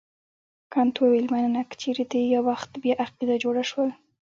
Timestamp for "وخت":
2.51-2.71